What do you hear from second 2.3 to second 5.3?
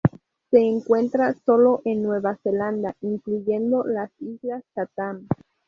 Zelanda, incluyendo las Islas Chatham.